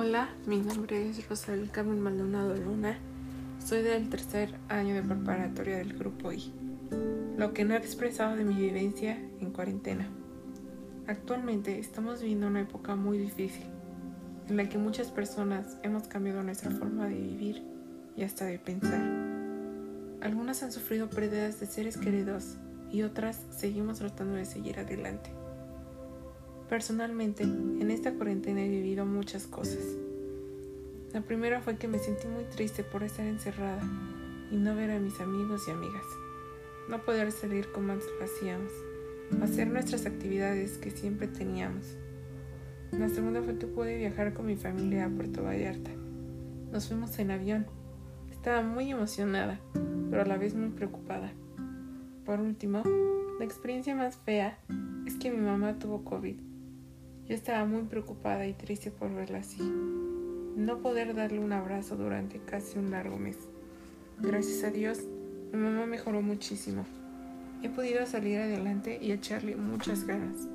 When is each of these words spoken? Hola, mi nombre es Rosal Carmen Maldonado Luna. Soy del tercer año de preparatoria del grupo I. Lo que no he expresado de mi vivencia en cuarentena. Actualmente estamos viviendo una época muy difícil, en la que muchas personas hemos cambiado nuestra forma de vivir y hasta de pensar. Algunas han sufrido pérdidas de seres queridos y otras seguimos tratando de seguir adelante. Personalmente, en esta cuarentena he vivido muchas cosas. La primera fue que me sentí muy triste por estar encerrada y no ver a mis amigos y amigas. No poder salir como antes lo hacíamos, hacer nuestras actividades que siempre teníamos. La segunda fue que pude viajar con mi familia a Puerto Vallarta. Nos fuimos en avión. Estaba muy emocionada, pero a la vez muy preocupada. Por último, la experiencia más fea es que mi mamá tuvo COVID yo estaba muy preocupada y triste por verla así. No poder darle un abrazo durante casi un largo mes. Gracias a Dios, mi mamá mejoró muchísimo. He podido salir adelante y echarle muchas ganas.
Hola, 0.00 0.28
mi 0.46 0.58
nombre 0.58 1.10
es 1.10 1.28
Rosal 1.28 1.72
Carmen 1.72 1.98
Maldonado 1.98 2.54
Luna. 2.54 2.96
Soy 3.58 3.82
del 3.82 4.08
tercer 4.08 4.54
año 4.68 4.94
de 4.94 5.02
preparatoria 5.02 5.78
del 5.78 5.98
grupo 5.98 6.30
I. 6.30 6.52
Lo 7.36 7.52
que 7.52 7.64
no 7.64 7.74
he 7.74 7.78
expresado 7.78 8.36
de 8.36 8.44
mi 8.44 8.54
vivencia 8.54 9.18
en 9.40 9.50
cuarentena. 9.50 10.06
Actualmente 11.08 11.80
estamos 11.80 12.20
viviendo 12.20 12.46
una 12.46 12.60
época 12.60 12.94
muy 12.94 13.18
difícil, 13.18 13.64
en 14.48 14.56
la 14.56 14.68
que 14.68 14.78
muchas 14.78 15.10
personas 15.10 15.76
hemos 15.82 16.06
cambiado 16.06 16.44
nuestra 16.44 16.70
forma 16.70 17.08
de 17.08 17.16
vivir 17.16 17.64
y 18.16 18.22
hasta 18.22 18.44
de 18.44 18.60
pensar. 18.60 19.02
Algunas 20.20 20.62
han 20.62 20.70
sufrido 20.70 21.10
pérdidas 21.10 21.58
de 21.58 21.66
seres 21.66 21.96
queridos 21.96 22.56
y 22.92 23.02
otras 23.02 23.44
seguimos 23.50 23.98
tratando 23.98 24.36
de 24.36 24.44
seguir 24.44 24.78
adelante. 24.78 25.32
Personalmente, 26.68 27.44
en 27.44 27.90
esta 27.90 28.12
cuarentena 28.12 28.60
he 28.60 28.68
vivido 28.68 29.06
muchas 29.06 29.46
cosas. 29.46 29.82
La 31.14 31.22
primera 31.22 31.62
fue 31.62 31.78
que 31.78 31.88
me 31.88 31.98
sentí 31.98 32.28
muy 32.28 32.44
triste 32.44 32.84
por 32.84 33.02
estar 33.02 33.24
encerrada 33.24 33.80
y 34.50 34.56
no 34.56 34.76
ver 34.76 34.90
a 34.90 35.00
mis 35.00 35.18
amigos 35.18 35.66
y 35.66 35.70
amigas. 35.70 36.04
No 36.90 37.02
poder 37.06 37.32
salir 37.32 37.72
como 37.72 37.92
antes 37.92 38.06
lo 38.18 38.26
hacíamos, 38.26 38.70
hacer 39.42 39.68
nuestras 39.68 40.04
actividades 40.04 40.76
que 40.76 40.90
siempre 40.90 41.26
teníamos. 41.26 41.96
La 42.92 43.08
segunda 43.08 43.40
fue 43.40 43.56
que 43.56 43.66
pude 43.66 43.96
viajar 43.96 44.34
con 44.34 44.44
mi 44.44 44.56
familia 44.56 45.06
a 45.06 45.10
Puerto 45.10 45.42
Vallarta. 45.42 45.90
Nos 46.70 46.88
fuimos 46.88 47.18
en 47.18 47.30
avión. 47.30 47.66
Estaba 48.30 48.60
muy 48.60 48.90
emocionada, 48.90 49.58
pero 50.10 50.20
a 50.20 50.26
la 50.26 50.36
vez 50.36 50.54
muy 50.54 50.68
preocupada. 50.68 51.32
Por 52.26 52.40
último, 52.40 52.82
la 53.38 53.44
experiencia 53.46 53.94
más 53.94 54.16
fea 54.16 54.58
es 55.06 55.14
que 55.14 55.30
mi 55.30 55.38
mamá 55.38 55.78
tuvo 55.78 56.04
COVID 56.04 56.48
yo 57.28 57.34
estaba 57.34 57.64
muy 57.66 57.82
preocupada 57.82 58.46
y 58.46 58.54
triste 58.54 58.90
por 58.90 59.14
verla 59.14 59.38
así. 59.38 59.60
No 59.60 60.78
poder 60.78 61.14
darle 61.14 61.38
un 61.38 61.52
abrazo 61.52 61.96
durante 61.96 62.38
casi 62.40 62.78
un 62.78 62.90
largo 62.90 63.18
mes. 63.18 63.36
Gracias 64.18 64.64
a 64.64 64.70
Dios, 64.70 65.00
mi 65.52 65.58
mamá 65.58 65.86
mejoró 65.86 66.22
muchísimo. 66.22 66.86
He 67.62 67.68
podido 67.68 68.06
salir 68.06 68.38
adelante 68.38 68.98
y 69.00 69.12
echarle 69.12 69.56
muchas 69.56 70.04
ganas. 70.04 70.48